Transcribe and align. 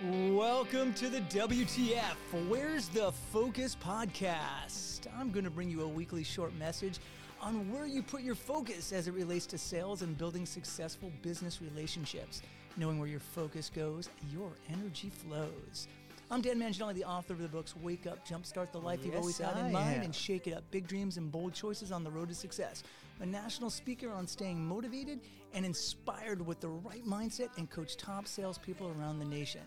Welcome 0.00 0.94
to 0.94 1.08
the 1.08 1.22
WTF 1.22 2.14
Where's 2.48 2.86
the 2.88 3.10
Focus 3.32 3.76
podcast. 3.82 5.08
I'm 5.18 5.32
going 5.32 5.42
to 5.44 5.50
bring 5.50 5.68
you 5.68 5.82
a 5.82 5.88
weekly 5.88 6.22
short 6.22 6.54
message 6.54 7.00
on 7.40 7.68
where 7.72 7.84
you 7.84 8.04
put 8.04 8.22
your 8.22 8.36
focus 8.36 8.92
as 8.92 9.08
it 9.08 9.14
relates 9.14 9.44
to 9.46 9.58
sales 9.58 10.02
and 10.02 10.16
building 10.16 10.46
successful 10.46 11.10
business 11.20 11.60
relationships. 11.60 12.42
Knowing 12.76 13.00
where 13.00 13.08
your 13.08 13.18
focus 13.18 13.72
goes, 13.74 14.08
your 14.32 14.52
energy 14.72 15.10
flows. 15.10 15.88
I'm 16.30 16.42
Dan 16.42 16.60
Manginelli, 16.60 16.94
the 16.94 17.04
author 17.04 17.32
of 17.32 17.40
the 17.40 17.48
books 17.48 17.74
Wake 17.74 18.06
Up, 18.06 18.24
Jumpstart 18.24 18.70
the 18.70 18.78
Life 18.78 19.00
You've 19.02 19.14
Yes, 19.14 19.20
Always 19.20 19.38
Had 19.38 19.56
I 19.56 19.66
in 19.66 19.72
Mind, 19.72 19.96
am. 19.96 20.02
and 20.02 20.14
Shake 20.14 20.46
It 20.46 20.52
Up 20.52 20.62
Big 20.70 20.86
Dreams 20.86 21.16
and 21.16 21.32
Bold 21.32 21.54
Choices 21.54 21.90
on 21.90 22.04
the 22.04 22.10
Road 22.10 22.28
to 22.28 22.36
Success. 22.36 22.84
A 23.20 23.26
national 23.26 23.68
speaker 23.68 24.12
on 24.12 24.28
staying 24.28 24.64
motivated 24.64 25.18
and 25.54 25.66
inspired 25.66 26.46
with 26.46 26.60
the 26.60 26.68
right 26.68 27.04
mindset 27.04 27.48
and 27.56 27.68
coach 27.68 27.96
top 27.96 28.28
salespeople 28.28 28.94
around 28.96 29.18
the 29.18 29.24
nation. 29.24 29.62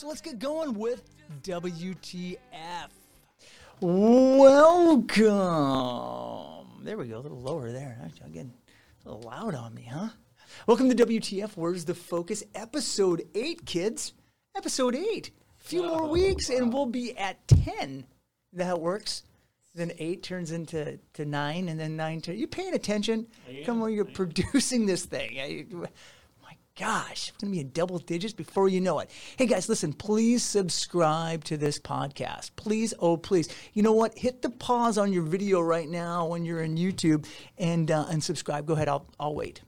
So 0.00 0.08
let's 0.08 0.22
get 0.22 0.38
going 0.38 0.72
with 0.72 1.02
WTF. 1.42 2.38
Welcome. 3.82 5.26
There 6.82 6.96
we 6.96 7.08
go, 7.08 7.18
a 7.18 7.20
little 7.20 7.38
lower 7.42 7.70
there. 7.70 7.98
I'm 8.24 8.32
getting 8.32 8.54
a 9.04 9.10
little 9.10 9.30
loud 9.30 9.54
on 9.54 9.74
me, 9.74 9.82
huh? 9.92 10.08
Welcome 10.66 10.88
to 10.88 11.04
WTF. 11.04 11.50
Where's 11.54 11.84
the 11.84 11.94
focus? 11.94 12.42
Episode 12.54 13.28
8, 13.34 13.66
kids. 13.66 14.14
Episode 14.56 14.94
8. 14.96 15.32
A 15.60 15.62
few 15.62 15.82
more 15.82 16.08
weeks 16.08 16.48
and 16.48 16.72
we'll 16.72 16.86
be 16.86 17.14
at 17.18 17.46
10. 17.46 18.06
That 18.54 18.80
works. 18.80 19.24
Then 19.74 19.92
8 19.98 20.22
turns 20.22 20.50
into 20.50 20.98
to 21.12 21.26
9 21.26 21.68
and 21.68 21.78
then 21.78 21.94
9 21.96 22.22
turns. 22.22 22.40
You 22.40 22.46
paying 22.46 22.72
attention? 22.72 23.26
Come 23.66 23.82
on, 23.82 23.92
you're 23.92 24.06
producing 24.06 24.86
this 24.86 25.04
thing. 25.04 25.38
I- 25.38 25.66
gosh, 26.80 27.30
we're 27.30 27.46
going 27.46 27.52
to 27.52 27.56
be 27.56 27.60
in 27.60 27.70
double 27.72 27.98
digits 27.98 28.32
before 28.32 28.66
you 28.66 28.80
know 28.80 29.00
it. 29.00 29.10
Hey 29.36 29.44
guys, 29.44 29.68
listen, 29.68 29.92
please 29.92 30.42
subscribe 30.42 31.44
to 31.44 31.58
this 31.58 31.78
podcast. 31.78 32.52
Please, 32.56 32.94
oh 32.98 33.18
please. 33.18 33.50
You 33.74 33.82
know 33.82 33.92
what? 33.92 34.16
Hit 34.16 34.40
the 34.40 34.48
pause 34.48 34.96
on 34.96 35.12
your 35.12 35.22
video 35.22 35.60
right 35.60 35.88
now 35.88 36.26
when 36.26 36.42
you're 36.42 36.62
in 36.62 36.76
YouTube 36.76 37.26
and 37.58 37.90
uh, 37.90 38.06
and 38.10 38.24
subscribe. 38.24 38.64
Go 38.64 38.72
ahead, 38.72 38.88
I'll 38.88 39.06
I'll 39.20 39.34
wait. 39.34 39.60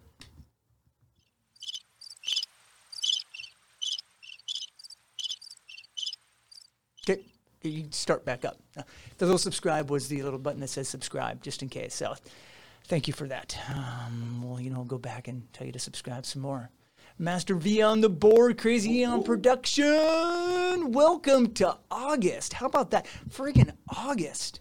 Okay, 7.06 7.20
you 7.60 7.88
start 7.90 8.24
back 8.24 8.46
up. 8.46 8.56
Uh, 8.74 8.84
The 9.18 9.27
little 9.27 9.36
subscribe 9.36 9.90
was 9.90 10.08
the 10.08 10.22
little 10.22 10.38
button 10.38 10.60
that 10.60 10.68
says 10.68 10.88
subscribe, 10.88 11.42
just 11.42 11.60
in 11.62 11.68
case. 11.68 11.94
So, 11.94 12.14
thank 12.84 13.06
you 13.06 13.12
for 13.12 13.28
that. 13.28 13.58
Um, 13.68 14.42
well, 14.42 14.58
you 14.58 14.70
know, 14.70 14.78
I'll 14.78 14.84
go 14.84 14.96
back 14.96 15.28
and 15.28 15.52
tell 15.52 15.66
you 15.66 15.74
to 15.74 15.78
subscribe 15.78 16.24
some 16.24 16.40
more. 16.40 16.70
Master 17.22 17.54
V 17.54 17.82
on 17.82 18.00
the 18.00 18.08
board, 18.08 18.58
Crazy 18.58 19.04
on 19.04 19.22
Production. 19.22 20.90
Welcome 20.90 21.52
to 21.54 21.78
August. 21.88 22.52
How 22.52 22.66
about 22.66 22.90
that? 22.90 23.06
Friggin' 23.30 23.70
August. 23.88 24.58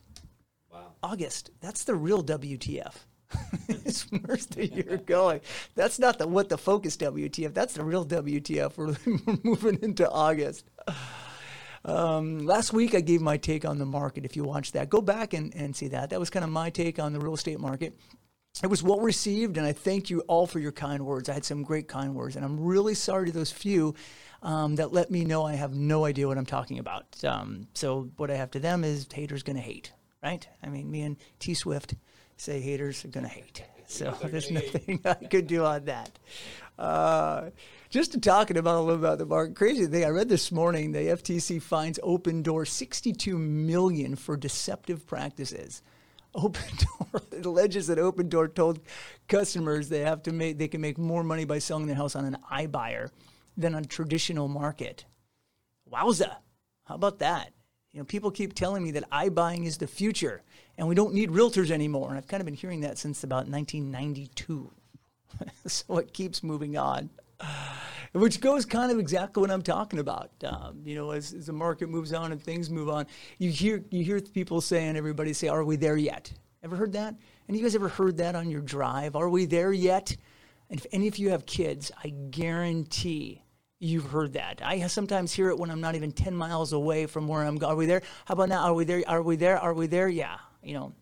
Wow. 0.71 0.91
August. 1.01 1.49
That's 1.59 1.85
the 1.85 1.95
real 1.95 2.23
WTF. 2.23 2.93
it's 3.67 4.03
where's 4.11 4.45
the 4.45 4.67
year 4.67 5.01
going? 5.03 5.41
That's 5.73 5.97
not 5.97 6.19
the 6.19 6.27
what 6.27 6.49
the 6.49 6.57
focus 6.59 6.97
WTF. 6.97 7.51
That's 7.51 7.73
the 7.73 7.83
real 7.83 8.05
WTF. 8.05 8.77
We're, 8.77 8.95
we're 9.25 9.39
moving 9.43 9.79
into 9.81 10.07
August. 10.07 10.69
Um, 11.83 12.45
last 12.45 12.73
week, 12.73 12.93
I 12.93 13.01
gave 13.01 13.21
my 13.21 13.37
take 13.37 13.65
on 13.65 13.79
the 13.79 13.87
market. 13.87 14.23
If 14.23 14.35
you 14.35 14.43
watched 14.43 14.73
that, 14.73 14.87
go 14.87 15.01
back 15.01 15.33
and, 15.33 15.51
and 15.55 15.75
see 15.75 15.87
that. 15.87 16.11
That 16.11 16.19
was 16.19 16.29
kind 16.29 16.43
of 16.45 16.51
my 16.51 16.69
take 16.69 16.99
on 16.99 17.11
the 17.11 17.19
real 17.19 17.33
estate 17.33 17.59
market. 17.59 17.97
It 18.63 18.67
was 18.67 18.83
well 18.83 18.99
received, 18.99 19.57
and 19.57 19.65
I 19.65 19.73
thank 19.73 20.09
you 20.09 20.19
all 20.21 20.45
for 20.45 20.59
your 20.59 20.71
kind 20.71 21.03
words. 21.05 21.29
I 21.29 21.33
had 21.33 21.45
some 21.45 21.63
great 21.63 21.87
kind 21.87 22.13
words, 22.13 22.35
and 22.35 22.45
I'm 22.45 22.59
really 22.59 22.93
sorry 22.93 23.27
to 23.27 23.31
those 23.31 23.51
few 23.51 23.95
um, 24.43 24.75
that 24.75 24.93
let 24.93 25.09
me 25.09 25.23
know 25.23 25.43
I 25.45 25.55
have 25.55 25.73
no 25.73 26.05
idea 26.05 26.27
what 26.27 26.37
I'm 26.37 26.45
talking 26.45 26.77
about. 26.77 27.23
Um, 27.23 27.67
so, 27.73 28.11
what 28.17 28.29
I 28.29 28.35
have 28.35 28.51
to 28.51 28.59
them 28.59 28.83
is 28.83 29.07
haters 29.11 29.41
gonna 29.41 29.59
hate, 29.59 29.93
right? 30.21 30.47
I 30.61 30.67
mean, 30.67 30.91
me 30.91 31.01
and 31.01 31.17
T 31.39 31.55
Swift 31.55 31.95
say 32.37 32.59
haters 32.59 33.03
are 33.03 33.07
gonna 33.07 33.27
hate. 33.27 33.63
So, 33.87 34.15
there's 34.23 34.51
nothing 34.51 35.01
I 35.05 35.15
could 35.15 35.47
do 35.47 35.65
on 35.65 35.85
that. 35.85 36.19
Uh, 36.77 37.49
just 37.89 38.11
to 38.11 38.19
talking 38.19 38.57
about 38.57 38.75
a 38.75 38.81
little 38.81 38.99
about 38.99 39.17
the 39.17 39.25
market. 39.25 39.55
Crazy 39.55 39.87
thing 39.87 40.05
I 40.05 40.09
read 40.09 40.29
this 40.29 40.51
morning: 40.51 40.91
the 40.91 40.99
FTC 40.99 41.59
finds 41.61 41.99
Opendoor 42.03 42.67
62 42.67 43.39
million 43.39 44.15
for 44.15 44.37
deceptive 44.37 45.07
practices. 45.07 45.81
Open 46.33 46.63
Door 47.11 47.21
alleges 47.43 47.87
that 47.87 47.97
Opendoor 47.97 48.53
told 48.53 48.79
customers 49.27 49.89
they 49.89 49.99
have 49.99 50.23
to 50.23 50.31
make 50.31 50.57
they 50.57 50.67
can 50.67 50.81
make 50.81 50.97
more 50.97 51.23
money 51.23 51.45
by 51.45 51.59
selling 51.59 51.87
their 51.87 51.95
house 51.95 52.15
on 52.15 52.25
an 52.25 52.37
iBuyer 52.51 53.09
than 53.57 53.75
on 53.75 53.85
traditional 53.85 54.47
market. 54.47 55.05
Wowza! 55.91 56.37
How 56.85 56.95
about 56.95 57.19
that? 57.19 57.51
You 57.91 57.99
know, 57.99 58.05
people 58.05 58.31
keep 58.31 58.53
telling 58.53 58.83
me 58.83 58.91
that 58.91 59.09
iBuying 59.11 59.65
is 59.65 59.77
the 59.77 59.87
future, 59.87 60.43
and 60.77 60.87
we 60.87 60.95
don't 60.95 61.13
need 61.13 61.29
realtors 61.29 61.71
anymore. 61.71 62.09
And 62.09 62.17
I've 62.17 62.27
kind 62.27 62.39
of 62.39 62.45
been 62.45 62.53
hearing 62.53 62.81
that 62.81 62.97
since 62.97 63.23
about 63.23 63.49
1992. 63.49 64.71
so 65.67 65.97
it 65.97 66.13
keeps 66.13 66.43
moving 66.43 66.77
on, 66.77 67.09
which 68.13 68.41
goes 68.41 68.65
kind 68.65 68.91
of 68.91 68.99
exactly 68.99 69.41
what 69.41 69.51
I'm 69.51 69.61
talking 69.61 69.99
about. 69.99 70.31
Um, 70.43 70.81
you 70.83 70.95
know, 70.95 71.11
as, 71.11 71.33
as 71.33 71.45
the 71.47 71.53
market 71.53 71.89
moves 71.89 72.13
on 72.13 72.31
and 72.31 72.41
things 72.41 72.69
move 72.69 72.89
on, 72.89 73.07
you 73.37 73.49
hear 73.49 73.83
you 73.89 74.03
hear 74.03 74.19
people 74.19 74.61
saying, 74.61 74.97
everybody 74.97 75.33
say, 75.33 75.47
"Are 75.47 75.63
we 75.63 75.75
there 75.75 75.97
yet?" 75.97 76.31
Ever 76.63 76.75
heard 76.75 76.93
that? 76.93 77.15
And 77.47 77.57
you 77.57 77.63
guys 77.63 77.73
ever 77.73 77.87
heard 77.87 78.17
that 78.17 78.35
on 78.35 78.49
your 78.49 78.61
drive? 78.61 79.15
Are 79.15 79.29
we 79.29 79.45
there 79.45 79.73
yet? 79.73 80.15
And 80.69 80.79
if 80.79 80.85
any 80.91 81.07
of 81.07 81.17
you 81.17 81.31
have 81.31 81.45
kids, 81.45 81.91
I 82.03 82.09
guarantee 82.29 83.43
you've 83.79 84.05
heard 84.05 84.33
that. 84.33 84.61
I 84.63 84.85
sometimes 84.87 85.33
hear 85.33 85.49
it 85.49 85.57
when 85.57 85.71
I'm 85.71 85.81
not 85.81 85.95
even 85.95 86.11
10 86.11 86.35
miles 86.35 86.71
away 86.71 87.07
from 87.07 87.27
where 87.27 87.43
I'm 87.43 87.57
going. 87.57 87.73
Are 87.73 87.75
we 87.75 87.87
there? 87.87 88.03
How 88.25 88.33
about 88.33 88.49
now? 88.49 88.63
Are 88.63 88.73
we 88.75 88.85
there? 88.85 89.03
Are 89.07 89.23
we 89.23 89.35
there? 89.35 89.57
Are 89.57 89.73
we 89.73 89.87
there? 89.87 90.07
Yeah, 90.07 90.37
you 90.61 90.75
know. 90.75 90.93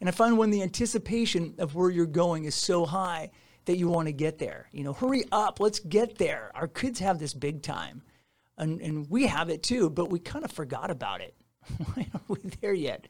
And 0.00 0.08
I 0.08 0.12
find 0.12 0.36
when 0.36 0.50
the 0.50 0.62
anticipation 0.62 1.54
of 1.58 1.74
where 1.74 1.88
you're 1.88 2.06
going 2.06 2.44
is 2.44 2.54
so 2.54 2.84
high 2.84 3.30
that 3.64 3.76
you 3.76 3.88
want 3.88 4.06
to 4.06 4.12
get 4.12 4.38
there. 4.38 4.68
You 4.72 4.84
know, 4.84 4.92
hurry 4.92 5.24
up, 5.32 5.60
let's 5.60 5.78
get 5.78 6.18
there. 6.18 6.50
Our 6.54 6.68
kids 6.68 6.98
have 7.00 7.18
this 7.18 7.34
big 7.34 7.62
time. 7.62 8.02
And, 8.58 8.80
and 8.80 9.08
we 9.10 9.26
have 9.26 9.48
it 9.48 9.62
too, 9.62 9.90
but 9.90 10.10
we 10.10 10.18
kind 10.18 10.44
of 10.44 10.52
forgot 10.52 10.90
about 10.90 11.20
it. 11.20 11.34
Why 11.78 12.06
aren't 12.12 12.28
we 12.28 12.50
there 12.60 12.74
yet? 12.74 13.08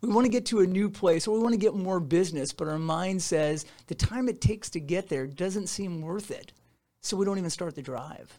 We 0.00 0.08
want 0.08 0.26
to 0.26 0.30
get 0.30 0.46
to 0.46 0.60
a 0.60 0.66
new 0.66 0.90
place 0.90 1.26
or 1.26 1.34
we 1.34 1.42
want 1.42 1.54
to 1.54 1.58
get 1.58 1.74
more 1.74 2.00
business, 2.00 2.52
but 2.52 2.68
our 2.68 2.78
mind 2.78 3.22
says 3.22 3.64
the 3.86 3.94
time 3.94 4.28
it 4.28 4.40
takes 4.40 4.68
to 4.70 4.80
get 4.80 5.08
there 5.08 5.26
doesn't 5.26 5.68
seem 5.68 6.02
worth 6.02 6.30
it. 6.30 6.52
So 7.00 7.16
we 7.16 7.24
don't 7.24 7.38
even 7.38 7.50
start 7.50 7.74
the 7.74 7.82
drive. 7.82 8.38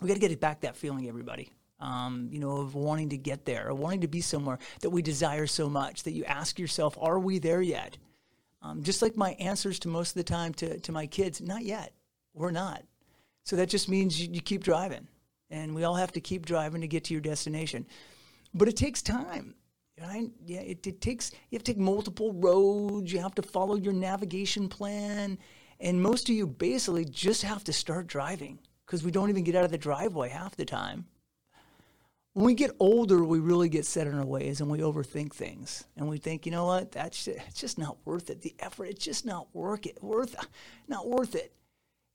We 0.00 0.08
got 0.08 0.14
to 0.14 0.20
get 0.20 0.32
it 0.32 0.40
back 0.40 0.60
that 0.60 0.76
feeling, 0.76 1.08
everybody. 1.08 1.52
Um, 1.78 2.28
you 2.30 2.38
know, 2.38 2.58
of 2.58 2.74
wanting 2.74 3.10
to 3.10 3.18
get 3.18 3.44
there 3.44 3.68
or 3.68 3.74
wanting 3.74 4.00
to 4.00 4.08
be 4.08 4.22
somewhere 4.22 4.58
that 4.80 4.90
we 4.90 5.02
desire 5.02 5.46
so 5.46 5.68
much 5.68 6.04
that 6.04 6.12
you 6.12 6.24
ask 6.24 6.58
yourself, 6.58 6.96
are 6.98 7.18
we 7.18 7.38
there 7.38 7.60
yet? 7.60 7.98
Um, 8.66 8.82
just 8.82 9.02
like 9.02 9.16
my 9.16 9.32
answers 9.32 9.78
to 9.80 9.88
most 9.88 10.10
of 10.10 10.14
the 10.14 10.24
time 10.24 10.52
to, 10.54 10.78
to 10.80 10.92
my 10.92 11.06
kids, 11.06 11.40
not 11.40 11.62
yet. 11.62 11.92
We're 12.34 12.50
not. 12.50 12.82
So 13.44 13.56
that 13.56 13.68
just 13.68 13.88
means 13.88 14.20
you, 14.20 14.32
you 14.32 14.40
keep 14.40 14.64
driving. 14.64 15.06
And 15.50 15.74
we 15.74 15.84
all 15.84 15.94
have 15.94 16.12
to 16.12 16.20
keep 16.20 16.44
driving 16.44 16.80
to 16.80 16.88
get 16.88 17.04
to 17.04 17.14
your 17.14 17.20
destination. 17.20 17.86
But 18.54 18.68
it 18.68 18.76
takes 18.76 19.02
time. 19.02 19.54
Right? 20.00 20.30
Yeah, 20.44 20.60
it, 20.60 20.86
it 20.86 21.00
takes, 21.00 21.30
you 21.32 21.56
have 21.56 21.62
to 21.62 21.72
take 21.72 21.80
multiple 21.80 22.32
roads. 22.34 23.12
You 23.12 23.20
have 23.20 23.34
to 23.36 23.42
follow 23.42 23.76
your 23.76 23.92
navigation 23.92 24.68
plan. 24.68 25.38
And 25.80 26.02
most 26.02 26.28
of 26.28 26.34
you 26.34 26.46
basically 26.46 27.04
just 27.04 27.42
have 27.42 27.64
to 27.64 27.72
start 27.72 28.06
driving 28.06 28.58
because 28.84 29.04
we 29.04 29.10
don't 29.10 29.30
even 29.30 29.44
get 29.44 29.54
out 29.54 29.64
of 29.64 29.70
the 29.70 29.78
driveway 29.78 30.28
half 30.28 30.56
the 30.56 30.64
time. 30.64 31.06
When 32.36 32.44
we 32.44 32.52
get 32.52 32.72
older, 32.78 33.24
we 33.24 33.38
really 33.38 33.70
get 33.70 33.86
set 33.86 34.06
in 34.06 34.14
our 34.14 34.26
ways 34.26 34.60
and 34.60 34.70
we 34.70 34.80
overthink 34.80 35.32
things. 35.32 35.84
And 35.96 36.06
we 36.06 36.18
think, 36.18 36.44
you 36.44 36.52
know 36.52 36.66
what, 36.66 36.92
that's 36.92 37.26
it's 37.26 37.58
just 37.58 37.78
not 37.78 37.96
worth 38.04 38.28
it. 38.28 38.42
The 38.42 38.54
effort, 38.58 38.88
it's 38.88 39.02
just 39.02 39.24
not 39.24 39.46
worth 39.54 39.86
it. 39.86 39.96
Worth, 40.02 40.36
not 40.86 41.08
worth 41.08 41.34
it. 41.34 41.54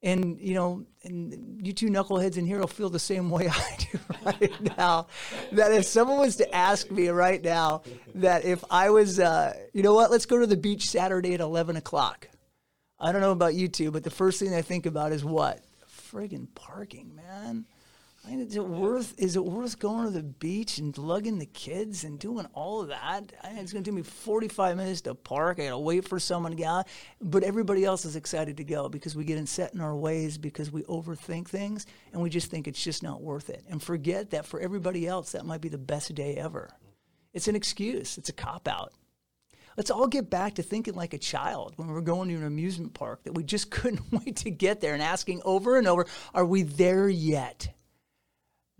And 0.03 0.39
you 0.39 0.53
know, 0.53 0.85
and 1.03 1.65
you 1.65 1.73
two 1.73 1.87
knuckleheads 1.87 2.37
in 2.37 2.45
here 2.45 2.59
will 2.59 2.67
feel 2.67 2.91
the 2.91 2.99
same 2.99 3.31
way 3.31 3.49
I 3.51 3.77
do 3.79 3.99
right 4.23 4.77
now. 4.77 5.07
That 5.53 5.71
if 5.71 5.85
someone 5.85 6.19
was 6.19 6.35
to 6.35 6.55
ask 6.55 6.91
me 6.91 7.07
right 7.07 7.43
now 7.43 7.81
that 8.13 8.45
if 8.45 8.63
I 8.69 8.91
was, 8.91 9.19
uh, 9.19 9.55
you 9.73 9.81
know 9.81 9.95
what, 9.95 10.11
let's 10.11 10.27
go 10.27 10.37
to 10.37 10.45
the 10.45 10.55
beach 10.55 10.87
Saturday 10.87 11.33
at 11.33 11.41
eleven 11.41 11.77
o'clock. 11.77 12.29
I 12.99 13.11
don't 13.11 13.21
know 13.21 13.31
about 13.31 13.55
you 13.55 13.67
two, 13.67 13.89
but 13.89 14.03
the 14.03 14.11
first 14.11 14.39
thing 14.39 14.53
I 14.53 14.61
think 14.61 14.85
about 14.85 15.13
is 15.13 15.25
what? 15.25 15.63
Friggin' 16.11 16.53
parking, 16.53 17.15
man. 17.15 17.65
I 18.23 18.29
mean, 18.29 18.41
is 18.41 18.55
it 18.55 18.65
worth? 18.65 19.15
Is 19.17 19.35
it 19.35 19.43
worth 19.43 19.79
going 19.79 20.05
to 20.05 20.11
the 20.11 20.21
beach 20.21 20.77
and 20.77 20.95
lugging 20.95 21.39
the 21.39 21.47
kids 21.47 22.03
and 22.03 22.19
doing 22.19 22.45
all 22.53 22.81
of 22.81 22.89
that? 22.89 23.33
It's 23.55 23.73
going 23.73 23.83
to 23.83 23.89
take 23.89 23.95
me 23.95 24.03
forty-five 24.03 24.77
minutes 24.77 25.01
to 25.01 25.15
park. 25.15 25.59
I 25.59 25.63
got 25.63 25.69
to 25.71 25.79
wait 25.79 26.07
for 26.07 26.19
someone 26.19 26.51
to 26.51 26.57
get 26.57 26.67
out, 26.67 26.87
but 27.19 27.43
everybody 27.43 27.83
else 27.83 28.05
is 28.05 28.15
excited 28.15 28.57
to 28.57 28.63
go 28.63 28.89
because 28.89 29.15
we 29.15 29.23
get 29.23 29.39
in 29.39 29.47
set 29.47 29.73
in 29.73 29.81
our 29.81 29.95
ways 29.95 30.37
because 30.37 30.71
we 30.71 30.83
overthink 30.83 31.47
things 31.47 31.87
and 32.13 32.21
we 32.21 32.29
just 32.29 32.51
think 32.51 32.67
it's 32.67 32.83
just 32.83 33.01
not 33.01 33.21
worth 33.21 33.49
it 33.49 33.63
and 33.69 33.81
forget 33.81 34.29
that 34.29 34.45
for 34.45 34.59
everybody 34.59 35.07
else 35.07 35.31
that 35.31 35.45
might 35.45 35.61
be 35.61 35.69
the 35.69 35.79
best 35.79 36.13
day 36.13 36.35
ever. 36.35 36.69
It's 37.33 37.47
an 37.47 37.55
excuse. 37.55 38.19
It's 38.19 38.29
a 38.29 38.33
cop 38.33 38.67
out. 38.67 38.93
Let's 39.77 39.89
all 39.89 40.07
get 40.07 40.29
back 40.29 40.55
to 40.55 40.63
thinking 40.63 40.93
like 40.93 41.13
a 41.13 41.17
child 41.17 41.73
when 41.77 41.87
we're 41.87 42.01
going 42.01 42.29
to 42.29 42.35
an 42.35 42.43
amusement 42.43 42.93
park 42.93 43.23
that 43.23 43.33
we 43.33 43.43
just 43.43 43.71
couldn't 43.71 44.11
wait 44.11 44.35
to 44.37 44.51
get 44.51 44.79
there 44.79 44.93
and 44.93 45.01
asking 45.01 45.41
over 45.43 45.77
and 45.77 45.87
over, 45.87 46.05
are 46.35 46.45
we 46.45 46.61
there 46.61 47.09
yet? 47.09 47.73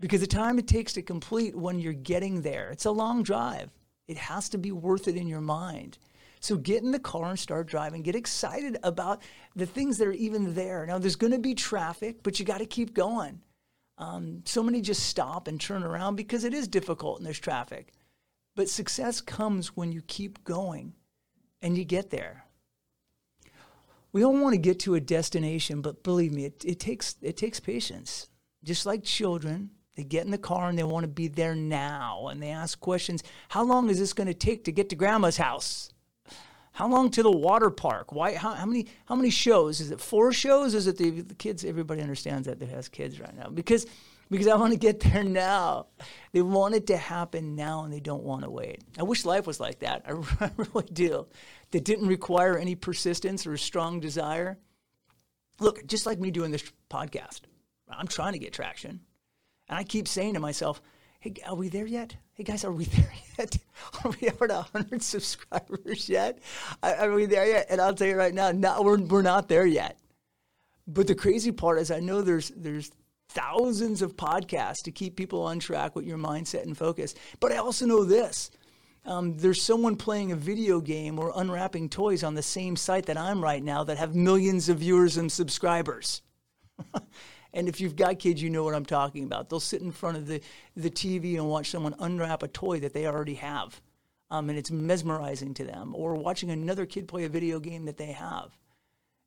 Because 0.02 0.20
the 0.20 0.26
time 0.26 0.58
it 0.58 0.66
takes 0.66 0.92
to 0.94 1.02
complete 1.02 1.54
when 1.54 1.78
you're 1.78 1.92
getting 1.92 2.42
there, 2.42 2.70
it's 2.70 2.86
a 2.86 2.90
long 2.90 3.22
drive. 3.22 3.70
It 4.08 4.16
has 4.16 4.48
to 4.48 4.58
be 4.58 4.72
worth 4.72 5.06
it 5.06 5.14
in 5.16 5.28
your 5.28 5.40
mind. 5.40 5.96
So 6.40 6.56
get 6.56 6.82
in 6.82 6.90
the 6.90 6.98
car 6.98 7.30
and 7.30 7.38
start 7.38 7.68
driving. 7.68 8.02
Get 8.02 8.16
excited 8.16 8.78
about 8.82 9.22
the 9.54 9.64
things 9.64 9.98
that 9.98 10.08
are 10.08 10.12
even 10.12 10.56
there. 10.56 10.84
Now, 10.86 10.98
there's 10.98 11.14
going 11.14 11.32
to 11.32 11.38
be 11.38 11.54
traffic, 11.54 12.24
but 12.24 12.40
you 12.40 12.44
got 12.44 12.58
to 12.58 12.66
keep 12.66 12.94
going. 12.94 13.40
Um, 13.96 14.42
so 14.44 14.60
many 14.60 14.80
just 14.80 15.06
stop 15.06 15.46
and 15.46 15.60
turn 15.60 15.84
around 15.84 16.16
because 16.16 16.42
it 16.42 16.52
is 16.52 16.66
difficult 16.66 17.18
and 17.18 17.26
there's 17.26 17.38
traffic. 17.38 17.92
But 18.56 18.68
success 18.68 19.20
comes 19.20 19.76
when 19.76 19.92
you 19.92 20.02
keep 20.08 20.42
going 20.42 20.94
and 21.62 21.78
you 21.78 21.84
get 21.84 22.10
there. 22.10 22.44
We 24.10 24.24
all 24.24 24.36
want 24.36 24.54
to 24.54 24.58
get 24.58 24.80
to 24.80 24.96
a 24.96 25.00
destination, 25.00 25.80
but 25.80 26.02
believe 26.02 26.32
me, 26.32 26.46
it, 26.46 26.64
it 26.66 26.80
takes 26.80 27.14
it 27.22 27.36
takes 27.36 27.60
patience. 27.60 28.26
Just 28.64 28.84
like 28.84 29.04
children, 29.04 29.70
they 29.94 30.04
get 30.04 30.24
in 30.24 30.30
the 30.30 30.38
car 30.38 30.68
and 30.68 30.78
they 30.78 30.84
want 30.84 31.04
to 31.04 31.08
be 31.08 31.28
there 31.28 31.54
now, 31.54 32.28
and 32.28 32.42
they 32.42 32.50
ask 32.50 32.80
questions: 32.80 33.22
How 33.48 33.62
long 33.62 33.90
is 33.90 33.98
this 33.98 34.12
going 34.12 34.28
to 34.28 34.34
take 34.34 34.64
to 34.64 34.72
get 34.72 34.88
to 34.90 34.96
Grandma's 34.96 35.36
house? 35.36 35.90
How 36.72 36.88
long 36.88 37.10
to 37.10 37.22
the 37.22 37.30
water 37.30 37.68
park? 37.68 38.12
Why? 38.12 38.34
How, 38.34 38.54
how 38.54 38.64
many? 38.64 38.86
How 39.04 39.14
many 39.14 39.30
shows? 39.30 39.80
Is 39.80 39.90
it 39.90 40.00
four 40.00 40.32
shows? 40.32 40.74
Is 40.74 40.86
it 40.86 40.96
the, 40.96 41.20
the 41.20 41.34
kids? 41.34 41.64
Everybody 41.64 42.00
understands 42.00 42.46
that 42.46 42.58
that 42.60 42.68
has 42.70 42.88
kids 42.88 43.20
right 43.20 43.36
now 43.36 43.48
because 43.48 43.86
because 44.32 44.46
I 44.46 44.56
want 44.56 44.72
to 44.72 44.78
get 44.78 45.00
there 45.00 45.22
now. 45.22 45.86
They 46.32 46.40
want 46.40 46.74
it 46.74 46.86
to 46.86 46.96
happen 46.96 47.54
now 47.54 47.84
and 47.84 47.92
they 47.92 48.00
don't 48.00 48.22
want 48.22 48.44
to 48.44 48.50
wait. 48.50 48.82
I 48.98 49.02
wish 49.02 49.26
life 49.26 49.46
was 49.46 49.60
like 49.60 49.80
that. 49.80 50.04
I, 50.06 50.12
I 50.46 50.50
really 50.56 50.88
do. 50.90 51.26
That 51.70 51.84
didn't 51.84 52.08
require 52.08 52.56
any 52.56 52.74
persistence 52.74 53.46
or 53.46 53.56
strong 53.58 54.00
desire. 54.00 54.58
Look, 55.60 55.86
just 55.86 56.06
like 56.06 56.18
me 56.18 56.30
doing 56.30 56.50
this 56.50 56.64
podcast, 56.90 57.42
I'm 57.90 58.08
trying 58.08 58.32
to 58.32 58.38
get 58.38 58.54
traction. 58.54 59.00
And 59.68 59.78
I 59.78 59.84
keep 59.84 60.08
saying 60.08 60.34
to 60.34 60.40
myself, 60.40 60.80
hey, 61.20 61.34
are 61.46 61.54
we 61.54 61.68
there 61.68 61.86
yet? 61.86 62.16
Hey, 62.34 62.42
guys, 62.44 62.64
are 62.64 62.72
we 62.72 62.84
there 62.96 63.12
yet? 63.38 63.56
Are 64.04 64.10
we 64.20 64.28
over 64.28 64.46
100 64.46 65.02
subscribers 65.02 66.08
yet? 66.08 66.38
Are 66.82 67.12
we 67.12 67.26
there 67.26 67.46
yet? 67.46 67.66
And 67.70 67.80
I'll 67.80 67.94
tell 67.94 68.08
you 68.08 68.16
right 68.16 68.34
now, 68.34 68.52
no, 68.52 68.82
we're, 68.82 69.00
we're 69.00 69.22
not 69.22 69.48
there 69.48 69.66
yet. 69.66 69.98
But 70.86 71.06
the 71.06 71.14
crazy 71.14 71.52
part 71.52 71.78
is 71.78 71.90
I 71.90 72.00
know 72.00 72.22
there's, 72.22 72.50
there's 72.56 72.90
thousands 73.28 74.02
of 74.02 74.16
podcasts 74.16 74.82
to 74.82 74.90
keep 74.90 75.16
people 75.16 75.42
on 75.42 75.58
track 75.58 75.94
with 75.96 76.04
your 76.04 76.18
mindset 76.18 76.64
and 76.64 76.76
focus. 76.76 77.14
But 77.40 77.52
I 77.52 77.56
also 77.56 77.86
know 77.86 78.04
this. 78.04 78.50
Um, 79.04 79.36
there's 79.36 79.60
someone 79.60 79.96
playing 79.96 80.32
a 80.32 80.36
video 80.36 80.80
game 80.80 81.18
or 81.18 81.32
unwrapping 81.34 81.88
toys 81.88 82.22
on 82.22 82.34
the 82.34 82.42
same 82.42 82.76
site 82.76 83.06
that 83.06 83.16
I'm 83.16 83.42
right 83.42 83.62
now 83.62 83.84
that 83.84 83.98
have 83.98 84.14
millions 84.14 84.68
of 84.68 84.78
viewers 84.78 85.16
and 85.16 85.30
subscribers. 85.30 86.22
and 87.52 87.68
if 87.68 87.80
you've 87.80 87.96
got 87.96 88.18
kids, 88.18 88.42
you 88.42 88.50
know 88.50 88.64
what 88.64 88.74
I'm 88.74 88.86
talking 88.86 89.24
about. 89.24 89.48
They'll 89.48 89.60
sit 89.60 89.82
in 89.82 89.92
front 89.92 90.16
of 90.16 90.26
the, 90.26 90.40
the 90.76 90.90
TV 90.90 91.34
and 91.34 91.48
watch 91.48 91.70
someone 91.70 91.94
unwrap 91.98 92.42
a 92.42 92.48
toy 92.48 92.80
that 92.80 92.94
they 92.94 93.06
already 93.06 93.34
have. 93.34 93.80
Um, 94.30 94.48
and 94.48 94.58
it's 94.58 94.70
mesmerizing 94.70 95.52
to 95.54 95.64
them. 95.64 95.94
Or 95.94 96.14
watching 96.14 96.50
another 96.50 96.86
kid 96.86 97.06
play 97.06 97.24
a 97.24 97.28
video 97.28 97.60
game 97.60 97.84
that 97.84 97.98
they 97.98 98.12
have. 98.12 98.56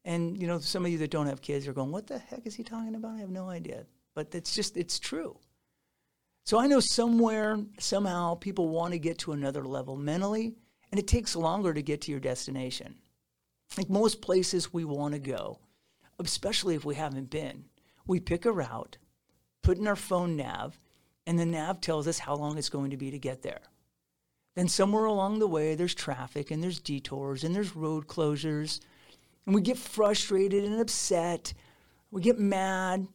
And 0.03 0.39
you 0.41 0.47
know, 0.47 0.59
some 0.59 0.85
of 0.85 0.91
you 0.91 0.97
that 0.99 1.11
don't 1.11 1.27
have 1.27 1.41
kids 1.41 1.67
are 1.67 1.73
going, 1.73 1.91
"What 1.91 2.07
the 2.07 2.17
heck 2.17 2.45
is 2.45 2.55
he 2.55 2.63
talking 2.63 2.95
about?" 2.95 3.15
I 3.15 3.19
have 3.19 3.29
no 3.29 3.49
idea 3.49 3.85
but 4.15 4.33
it's 4.33 4.55
just, 4.55 4.77
it's 4.77 4.97
true. 4.97 5.37
So 6.45 6.57
I 6.57 6.67
know 6.67 6.79
somewhere, 6.79 7.59
somehow, 7.79 8.35
people 8.35 8.69
want 8.69 8.93
to 8.93 8.99
get 8.99 9.19
to 9.19 9.33
another 9.33 9.65
level 9.65 9.95
mentally, 9.95 10.55
and 10.91 10.99
it 10.99 11.07
takes 11.07 11.35
longer 11.35 11.73
to 11.73 11.81
get 11.81 12.01
to 12.01 12.11
your 12.11 12.19
destination. 12.19 12.95
Like 13.77 13.89
most 13.89 14.21
places 14.21 14.73
we 14.73 14.85
want 14.85 15.13
to 15.13 15.19
go, 15.19 15.59
especially 16.19 16.75
if 16.75 16.85
we 16.85 16.95
haven't 16.95 17.29
been, 17.29 17.65
we 18.07 18.19
pick 18.19 18.45
a 18.45 18.51
route, 18.51 18.97
put 19.61 19.77
in 19.77 19.87
our 19.87 19.95
phone 19.95 20.35
nav, 20.35 20.79
and 21.25 21.39
the 21.39 21.45
nav 21.45 21.81
tells 21.81 22.07
us 22.07 22.19
how 22.19 22.35
long 22.35 22.57
it's 22.57 22.69
going 22.69 22.91
to 22.91 22.97
be 22.97 23.11
to 23.11 23.19
get 23.19 23.41
there. 23.41 23.61
Then 24.55 24.67
somewhere 24.67 25.05
along 25.05 25.39
the 25.39 25.47
way, 25.47 25.75
there's 25.75 25.95
traffic 25.95 26.49
and 26.49 26.63
there's 26.63 26.79
detours 26.79 27.43
and 27.43 27.53
there's 27.53 27.75
road 27.75 28.07
closures, 28.07 28.79
and 29.45 29.53
we 29.53 29.61
get 29.61 29.77
frustrated 29.77 30.63
and 30.63 30.79
upset. 30.79 31.53
We 32.11 32.21
get 32.21 32.39
mad, 32.39 33.07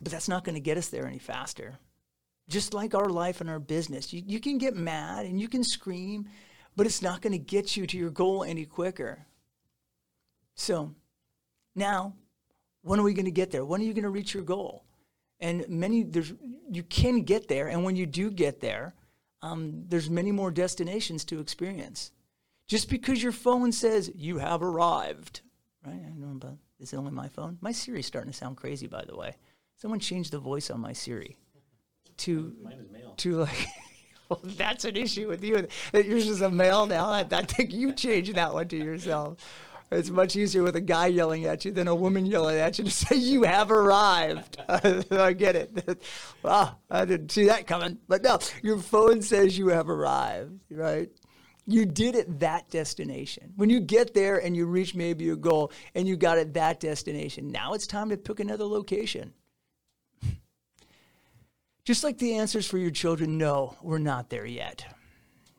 but 0.00 0.12
that's 0.12 0.28
not 0.28 0.44
going 0.44 0.54
to 0.54 0.60
get 0.60 0.78
us 0.78 0.88
there 0.88 1.06
any 1.06 1.18
faster. 1.18 1.78
Just 2.48 2.72
like 2.72 2.94
our 2.94 3.08
life 3.08 3.40
and 3.40 3.50
our 3.50 3.58
business, 3.58 4.12
you, 4.12 4.22
you 4.26 4.40
can 4.40 4.58
get 4.58 4.74
mad 4.74 5.26
and 5.26 5.40
you 5.40 5.48
can 5.48 5.64
scream, 5.64 6.28
but 6.76 6.86
it's 6.86 7.02
not 7.02 7.20
going 7.20 7.32
to 7.32 7.38
get 7.38 7.76
you 7.76 7.86
to 7.86 7.98
your 7.98 8.10
goal 8.10 8.44
any 8.44 8.64
quicker. 8.64 9.26
So 10.54 10.94
now, 11.74 12.14
when 12.82 13.00
are 13.00 13.02
we 13.02 13.14
going 13.14 13.24
to 13.24 13.30
get 13.30 13.50
there? 13.50 13.64
When 13.64 13.80
are 13.80 13.84
you 13.84 13.94
going 13.94 14.04
to 14.04 14.10
reach 14.10 14.34
your 14.34 14.42
goal? 14.42 14.84
And 15.40 15.68
many, 15.68 16.02
there's, 16.02 16.32
you 16.70 16.82
can 16.82 17.22
get 17.22 17.48
there. 17.48 17.68
And 17.68 17.84
when 17.84 17.96
you 17.96 18.06
do 18.06 18.30
get 18.30 18.60
there, 18.60 18.94
um, 19.42 19.84
there's 19.88 20.10
many 20.10 20.32
more 20.32 20.50
destinations 20.50 21.24
to 21.26 21.40
experience. 21.40 22.10
Just 22.66 22.90
because 22.90 23.22
your 23.22 23.32
phone 23.32 23.72
says 23.72 24.10
you 24.14 24.38
have 24.38 24.62
arrived, 24.62 25.42
right? 25.86 25.94
I 25.94 26.08
don't 26.08 26.20
know 26.20 26.36
about, 26.36 26.58
is 26.80 26.92
it 26.92 26.96
only 26.96 27.12
my 27.12 27.28
phone? 27.28 27.58
My 27.60 27.72
Siri's 27.72 28.06
starting 28.06 28.32
to 28.32 28.36
sound 28.36 28.56
crazy, 28.56 28.86
by 28.86 29.04
the 29.04 29.16
way. 29.16 29.36
Someone 29.76 30.00
changed 30.00 30.32
the 30.32 30.38
voice 30.38 30.70
on 30.70 30.80
my 30.80 30.92
Siri 30.92 31.36
to 32.18 32.54
to 33.18 33.36
like. 33.36 33.66
well, 34.28 34.40
that's 34.42 34.84
an 34.84 34.96
issue 34.96 35.28
with 35.28 35.42
you. 35.42 35.66
That 35.92 36.04
yours 36.04 36.28
is 36.28 36.42
a 36.42 36.50
male 36.50 36.86
now. 36.86 37.06
I, 37.06 37.20
I 37.30 37.42
think 37.42 37.72
you 37.72 37.92
changed 37.92 38.34
that 38.34 38.52
one 38.52 38.68
to 38.68 38.76
yourself. 38.76 39.38
It's 39.90 40.10
much 40.10 40.36
easier 40.36 40.62
with 40.62 40.76
a 40.76 40.82
guy 40.82 41.06
yelling 41.06 41.46
at 41.46 41.64
you 41.64 41.72
than 41.72 41.88
a 41.88 41.94
woman 41.94 42.26
yelling 42.26 42.58
at 42.58 42.78
you 42.78 42.84
to 42.84 42.90
say 42.90 43.16
you 43.16 43.44
have 43.44 43.70
arrived. 43.70 44.58
I 44.68 45.32
get 45.32 45.56
it. 45.56 46.02
Wow, 46.42 46.76
I 46.88 47.04
didn't 47.04 47.32
see 47.32 47.46
that 47.46 47.66
coming. 47.66 47.98
But 48.06 48.22
no, 48.22 48.38
your 48.62 48.78
phone 48.78 49.22
says 49.22 49.58
you 49.58 49.68
have 49.68 49.88
arrived, 49.88 50.60
right? 50.70 51.10
You 51.66 51.84
did 51.84 52.14
it 52.14 52.40
that 52.40 52.70
destination. 52.70 53.52
When 53.56 53.68
you 53.68 53.80
get 53.80 54.14
there 54.14 54.38
and 54.38 54.56
you 54.56 54.66
reach 54.66 54.94
maybe 54.94 55.30
a 55.30 55.36
goal 55.36 55.72
and 55.94 56.06
you 56.06 56.16
got 56.16 56.38
it 56.38 56.54
that 56.54 56.80
destination, 56.80 57.50
now 57.50 57.74
it's 57.74 57.86
time 57.86 58.08
to 58.10 58.16
pick 58.16 58.40
another 58.40 58.64
location. 58.64 59.34
Just 61.84 62.04
like 62.04 62.18
the 62.18 62.36
answers 62.36 62.66
for 62.66 62.78
your 62.78 62.90
children, 62.90 63.36
no, 63.36 63.76
we're 63.82 63.98
not 63.98 64.30
there 64.30 64.46
yet. 64.46 64.86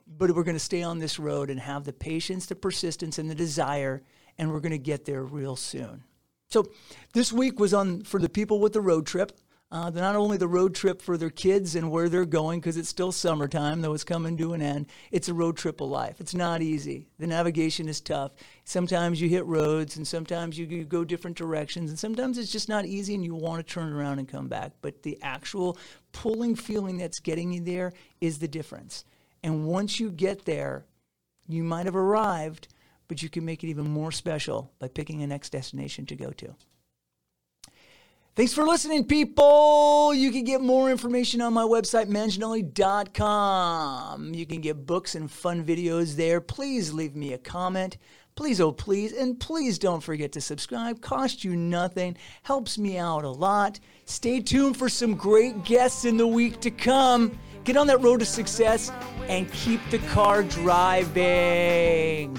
But 0.08 0.34
we're 0.34 0.44
going 0.44 0.56
to 0.56 0.60
stay 0.60 0.82
on 0.82 0.98
this 0.98 1.18
road 1.18 1.50
and 1.50 1.60
have 1.60 1.84
the 1.84 1.92
patience, 1.92 2.46
the 2.46 2.56
persistence, 2.56 3.18
and 3.18 3.30
the 3.30 3.34
desire, 3.34 4.02
and 4.40 4.50
we're 4.50 4.60
going 4.60 4.72
to 4.72 4.78
get 4.78 5.04
there 5.04 5.22
real 5.22 5.54
soon. 5.54 6.02
So 6.48 6.66
this 7.12 7.30
week 7.30 7.60
was 7.60 7.74
on 7.74 8.02
for 8.02 8.18
the 8.18 8.28
people 8.28 8.58
with 8.58 8.72
the 8.72 8.80
road 8.80 9.06
trip. 9.06 9.38
Uh, 9.70 9.88
not 9.90 10.16
only 10.16 10.36
the 10.36 10.48
road 10.48 10.74
trip 10.74 11.00
for 11.00 11.16
their 11.16 11.30
kids 11.30 11.76
and 11.76 11.92
where 11.92 12.08
they're 12.08 12.24
going, 12.24 12.58
because 12.58 12.76
it's 12.76 12.88
still 12.88 13.12
summertime, 13.12 13.82
though 13.82 13.92
it's 13.92 14.02
coming 14.02 14.36
to 14.36 14.52
an 14.52 14.60
end. 14.60 14.86
It's 15.12 15.28
a 15.28 15.34
road 15.34 15.56
trip 15.56 15.80
of 15.80 15.90
life. 15.90 16.20
It's 16.20 16.34
not 16.34 16.60
easy. 16.60 17.06
The 17.20 17.28
navigation 17.28 17.88
is 17.88 18.00
tough. 18.00 18.32
Sometimes 18.64 19.20
you 19.20 19.28
hit 19.28 19.46
roads, 19.46 19.96
and 19.96 20.08
sometimes 20.08 20.58
you, 20.58 20.66
you 20.66 20.84
go 20.84 21.04
different 21.04 21.36
directions, 21.36 21.90
and 21.90 21.98
sometimes 21.98 22.36
it's 22.36 22.50
just 22.50 22.68
not 22.68 22.84
easy, 22.84 23.14
and 23.14 23.24
you 23.24 23.36
want 23.36 23.64
to 23.64 23.72
turn 23.72 23.92
around 23.92 24.18
and 24.18 24.26
come 24.26 24.48
back. 24.48 24.72
But 24.82 25.04
the 25.04 25.18
actual 25.22 25.78
pulling 26.10 26.56
feeling 26.56 26.96
that's 26.96 27.20
getting 27.20 27.52
you 27.52 27.60
there 27.60 27.92
is 28.20 28.40
the 28.40 28.48
difference. 28.48 29.04
And 29.44 29.66
once 29.66 30.00
you 30.00 30.10
get 30.10 30.46
there, 30.46 30.84
you 31.46 31.62
might 31.62 31.86
have 31.86 31.94
arrived, 31.94 32.66
but 33.10 33.22
you 33.24 33.28
can 33.28 33.44
make 33.44 33.64
it 33.64 33.66
even 33.66 33.90
more 33.90 34.12
special 34.12 34.70
by 34.78 34.86
picking 34.86 35.24
a 35.24 35.26
next 35.26 35.50
destination 35.50 36.06
to 36.06 36.14
go 36.14 36.30
to. 36.30 36.54
Thanks 38.36 38.54
for 38.54 38.64
listening, 38.64 39.04
people. 39.04 40.14
You 40.14 40.30
can 40.30 40.44
get 40.44 40.60
more 40.60 40.92
information 40.92 41.40
on 41.40 41.52
my 41.52 41.64
website, 41.64 42.06
manginelli.com. 42.06 44.32
You 44.32 44.46
can 44.46 44.60
get 44.60 44.86
books 44.86 45.16
and 45.16 45.28
fun 45.28 45.64
videos 45.64 46.14
there. 46.14 46.40
Please 46.40 46.92
leave 46.92 47.16
me 47.16 47.32
a 47.32 47.38
comment. 47.38 47.96
Please, 48.36 48.60
oh, 48.60 48.70
please. 48.70 49.12
And 49.12 49.40
please 49.40 49.76
don't 49.76 50.04
forget 50.04 50.30
to 50.32 50.40
subscribe. 50.40 51.00
Cost 51.00 51.42
you 51.42 51.56
nothing, 51.56 52.16
helps 52.44 52.78
me 52.78 52.96
out 52.96 53.24
a 53.24 53.28
lot. 53.28 53.80
Stay 54.04 54.38
tuned 54.38 54.76
for 54.76 54.88
some 54.88 55.16
great 55.16 55.64
guests 55.64 56.04
in 56.04 56.16
the 56.16 56.28
week 56.28 56.60
to 56.60 56.70
come. 56.70 57.36
Get 57.64 57.76
on 57.76 57.88
that 57.88 58.02
road 58.02 58.20
to 58.20 58.26
success 58.26 58.92
and 59.26 59.52
keep 59.52 59.80
the 59.90 59.98
car 59.98 60.44
driving. 60.44 62.38